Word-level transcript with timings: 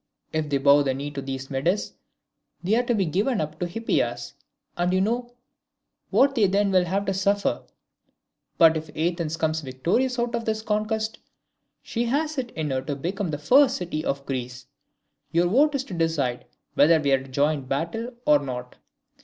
If 0.33 0.49
they 0.49 0.57
bow 0.57 0.81
the 0.81 0.95
knee 0.95 1.11
to 1.11 1.21
these 1.21 1.51
Medes, 1.51 1.93
they 2.63 2.73
are 2.75 2.81
to 2.81 2.95
be 2.95 3.05
given 3.05 3.39
up 3.39 3.59
to 3.59 3.67
Hippias, 3.67 4.33
and 4.75 4.91
you 4.91 4.99
know 4.99 5.35
what 6.09 6.33
they 6.33 6.47
then 6.47 6.71
will 6.71 6.85
have 6.85 7.05
to 7.05 7.13
suffer. 7.13 7.61
But 8.57 8.75
if 8.77 8.89
Athens 8.97 9.37
comes 9.37 9.61
victorious 9.61 10.17
out 10.17 10.33
of 10.33 10.45
this 10.45 10.63
contest, 10.63 11.19
she 11.83 12.05
has 12.05 12.39
it 12.39 12.49
in 12.55 12.71
her 12.71 12.81
to 12.81 12.95
become 12.95 13.29
the 13.29 13.37
first 13.37 13.77
city 13.77 14.03
of 14.03 14.25
Greece. 14.25 14.65
Your 15.31 15.45
vote 15.45 15.75
is 15.75 15.83
to 15.83 15.93
decide 15.93 16.45
whether 16.73 16.99
we 16.99 17.11
are 17.11 17.21
to 17.21 17.29
join 17.29 17.65
battle 17.67 18.09
or 18.25 18.39
not. 18.39 18.77